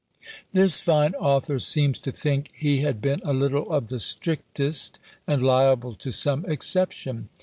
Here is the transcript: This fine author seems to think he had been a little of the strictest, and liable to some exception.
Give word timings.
This 0.51 0.79
fine 0.79 1.13
author 1.19 1.59
seems 1.59 1.99
to 1.99 2.11
think 2.11 2.49
he 2.55 2.79
had 2.79 3.03
been 3.03 3.19
a 3.23 3.33
little 3.35 3.71
of 3.71 3.89
the 3.89 3.99
strictest, 3.99 4.97
and 5.27 5.43
liable 5.43 5.93
to 5.93 6.11
some 6.11 6.43
exception. 6.47 7.29